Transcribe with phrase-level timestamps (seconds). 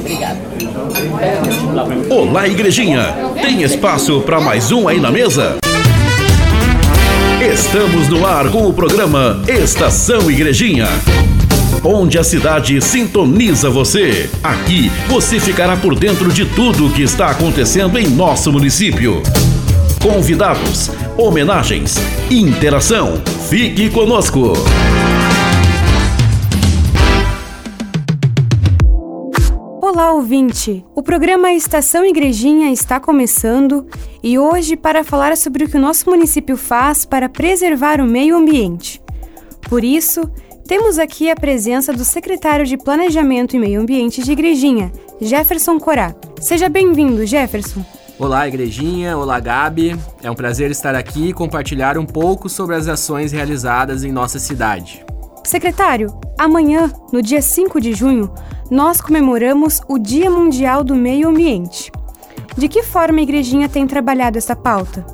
[0.00, 0.38] Obrigado.
[2.08, 3.14] Olá, igrejinha.
[3.40, 5.58] Tem espaço para mais um aí na mesa?
[7.40, 10.88] Estamos no ar com o programa Estação Igrejinha.
[11.84, 14.28] Onde a cidade sintoniza você.
[14.42, 19.22] Aqui você ficará por dentro de tudo o que está acontecendo em nosso município.
[20.02, 21.96] Convidados, homenagens,
[22.30, 23.20] interação.
[23.48, 24.54] Fique conosco.
[29.92, 30.84] Olá, ouvinte!
[30.94, 33.88] O programa Estação Igrejinha está começando
[34.22, 38.36] e hoje para falar sobre o que o nosso município faz para preservar o meio
[38.36, 39.02] ambiente.
[39.68, 40.30] Por isso,
[40.64, 46.14] temos aqui a presença do secretário de Planejamento e Meio Ambiente de Igrejinha, Jefferson Corá.
[46.40, 47.84] Seja bem-vindo, Jefferson.
[48.16, 49.18] Olá, Igrejinha.
[49.18, 49.98] Olá, Gabi.
[50.22, 54.38] É um prazer estar aqui e compartilhar um pouco sobre as ações realizadas em nossa
[54.38, 55.04] cidade.
[55.44, 58.32] Secretário, amanhã, no dia 5 de junho,
[58.70, 61.92] nós comemoramos o Dia Mundial do Meio Ambiente.
[62.56, 65.04] De que forma a Igrejinha tem trabalhado essa pauta?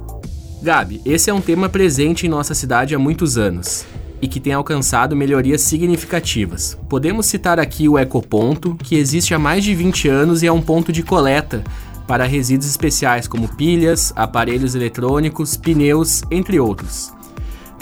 [0.62, 3.84] Gabi, esse é um tema presente em nossa cidade há muitos anos
[4.22, 6.78] e que tem alcançado melhorias significativas.
[6.88, 10.62] Podemos citar aqui o Ecoponto, que existe há mais de 20 anos e é um
[10.62, 11.64] ponto de coleta
[12.06, 17.15] para resíduos especiais como pilhas, aparelhos eletrônicos, pneus, entre outros.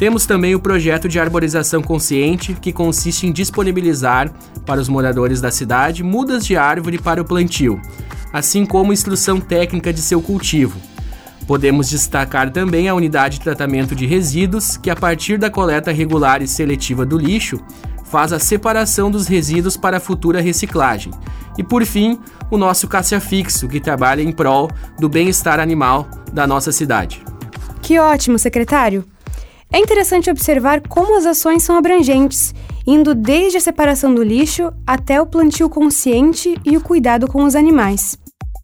[0.05, 4.31] Temos também o projeto de arborização consciente, que consiste em disponibilizar
[4.67, 7.81] para os moradores da cidade mudas de árvore para o plantio,
[8.31, 10.79] assim como instrução técnica de seu cultivo.
[11.47, 16.43] Podemos destacar também a unidade de tratamento de resíduos, que a partir da coleta regular
[16.43, 17.59] e seletiva do lixo,
[18.05, 21.15] faz a separação dos resíduos para a futura reciclagem.
[21.57, 22.19] E por fim,
[22.51, 27.25] o nosso caça fixo, que trabalha em prol do bem-estar animal da nossa cidade.
[27.81, 29.14] Que ótimo, secretário!
[29.73, 32.55] É interessante observar como as ações são abrangentes,
[32.87, 37.55] indo desde a separação do lixo até o plantio consciente e o cuidado com os
[37.55, 38.17] animais.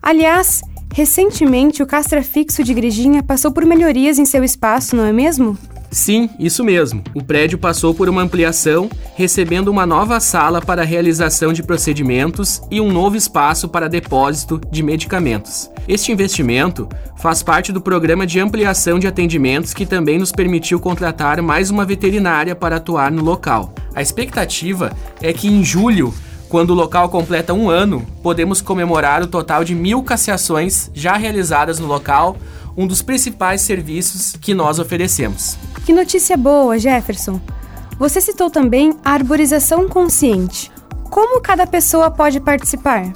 [0.02, 0.62] Aliás,
[0.94, 5.58] recentemente o Castra Fixo de Igrejinha passou por melhorias em seu espaço, não é mesmo?
[5.90, 7.02] Sim, isso mesmo.
[7.14, 12.80] O prédio passou por uma ampliação, recebendo uma nova sala para realização de procedimentos e
[12.80, 15.68] um novo espaço para depósito de medicamentos.
[15.88, 21.42] Este investimento faz parte do programa de ampliação de atendimentos que também nos permitiu contratar
[21.42, 23.74] mais uma veterinária para atuar no local.
[23.92, 26.14] A expectativa é que em julho
[26.50, 31.78] quando o local completa um ano, podemos comemorar o total de mil caciações já realizadas
[31.78, 32.36] no local,
[32.76, 35.56] um dos principais serviços que nós oferecemos.
[35.84, 37.40] Que notícia boa, Jefferson!
[37.98, 40.70] Você citou também a arborização consciente.
[41.10, 43.12] Como cada pessoa pode participar?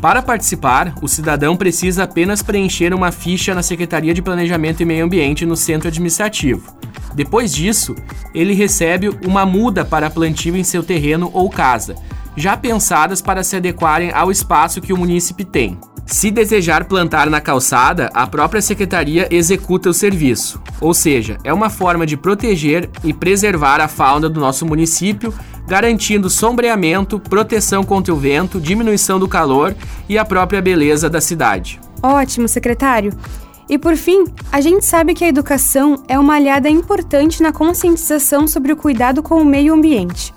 [0.00, 5.04] Para participar, o cidadão precisa apenas preencher uma ficha na Secretaria de Planejamento e Meio
[5.04, 6.76] Ambiente no centro administrativo.
[7.14, 7.94] Depois disso,
[8.34, 11.94] ele recebe uma muda para plantio em seu terreno ou casa,
[12.36, 15.78] já pensadas para se adequarem ao espaço que o munícipe tem.
[16.06, 20.60] Se desejar plantar na calçada, a própria secretaria executa o serviço.
[20.80, 25.32] Ou seja, é uma forma de proteger e preservar a fauna do nosso município,
[25.66, 29.74] garantindo sombreamento, proteção contra o vento, diminuição do calor
[30.06, 31.80] e a própria beleza da cidade.
[32.02, 33.12] Ótimo, secretário.
[33.66, 38.46] E por fim, a gente sabe que a educação é uma aliada importante na conscientização
[38.46, 40.34] sobre o cuidado com o meio ambiente.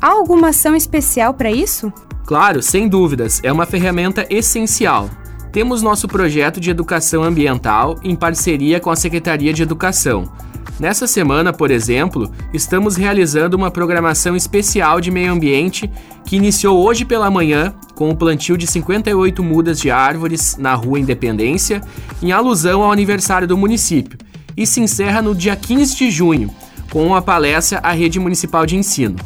[0.00, 1.92] Há alguma ação especial para isso?
[2.24, 5.10] Claro, sem dúvidas, é uma ferramenta essencial.
[5.50, 10.30] Temos nosso projeto de educação ambiental em parceria com a Secretaria de Educação.
[10.78, 15.90] Nessa semana, por exemplo, estamos realizando uma programação especial de meio ambiente
[16.24, 21.00] que iniciou hoje pela manhã com o plantio de 58 mudas de árvores na Rua
[21.00, 21.80] Independência,
[22.22, 24.16] em alusão ao aniversário do município,
[24.56, 26.54] e se encerra no dia 15 de junho,
[26.90, 29.16] com uma palestra à Rede Municipal de Ensino.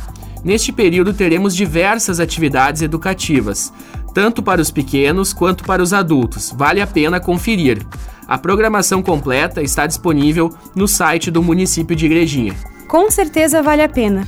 [0.45, 3.73] Neste período teremos diversas atividades educativas,
[4.13, 6.53] tanto para os pequenos quanto para os adultos.
[6.57, 7.87] Vale a pena conferir.
[8.27, 12.55] A programação completa está disponível no site do município de Igrejinha.
[12.89, 14.27] Com certeza vale a pena.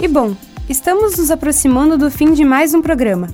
[0.00, 0.34] E bom,
[0.68, 3.28] estamos nos aproximando do fim de mais um programa.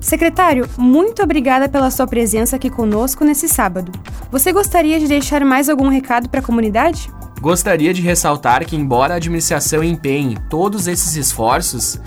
[0.00, 3.92] Secretário, muito obrigada pela sua presença aqui conosco nesse sábado.
[4.30, 7.10] Você gostaria de deixar mais algum recado para a comunidade?
[7.40, 11.98] Gostaria de ressaltar que, embora a administração empenhe todos esses esforços,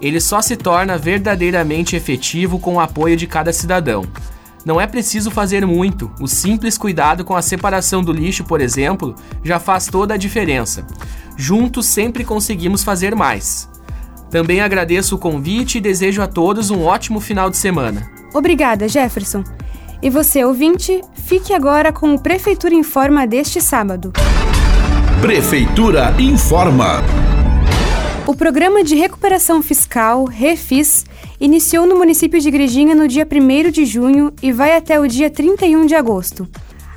[0.00, 4.04] ele só se torna verdadeiramente efetivo com o apoio de cada cidadão.
[4.64, 9.14] Não é preciso fazer muito, o simples cuidado com a separação do lixo, por exemplo,
[9.42, 10.86] já faz toda a diferença.
[11.36, 13.68] Juntos sempre conseguimos fazer mais.
[14.30, 18.10] Também agradeço o convite e desejo a todos um ótimo final de semana.
[18.34, 19.42] Obrigada, Jefferson.
[20.02, 24.12] E você, ouvinte, fique agora com o Prefeitura Informa deste sábado.
[25.22, 27.00] Prefeitura informa.
[28.26, 31.06] O Programa de Recuperação Fiscal, REFIS,
[31.40, 35.30] iniciou no município de Igrejinha no dia 1 de junho e vai até o dia
[35.30, 36.48] 31 de agosto.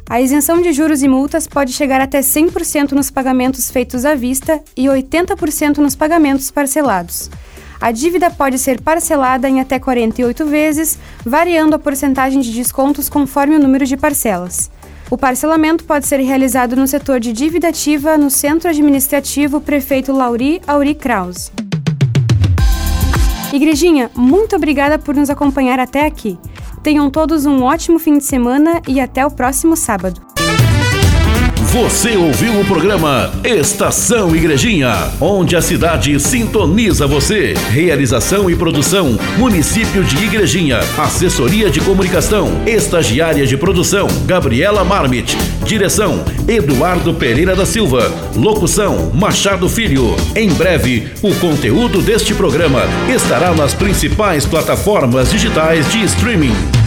[0.10, 4.60] A isenção de juros e multas pode chegar até 100% nos pagamentos feitos à vista
[4.76, 7.30] e 80% nos pagamentos parcelados.
[7.80, 13.56] A dívida pode ser parcelada em até 48 vezes, variando a porcentagem de descontos conforme
[13.56, 14.72] o número de parcelas.
[15.10, 20.60] O parcelamento pode ser realizado no setor de dívida ativa no Centro Administrativo Prefeito Lauri
[20.66, 21.52] Auri Kraus.
[23.54, 26.38] Igrejinha, muito obrigada por nos acompanhar até aqui.
[26.82, 30.25] Tenham todos um ótimo fim de semana e até o próximo sábado.
[31.76, 37.54] Você ouviu o programa Estação Igrejinha, onde a cidade sintoniza você.
[37.70, 40.80] Realização e produção: Município de Igrejinha.
[40.98, 45.36] Assessoria de Comunicação, Estagiária de Produção, Gabriela Marmit.
[45.66, 48.10] Direção: Eduardo Pereira da Silva.
[48.38, 50.16] Locução: Machado Filho.
[50.34, 52.84] Em breve, o conteúdo deste programa
[53.14, 56.85] estará nas principais plataformas digitais de streaming.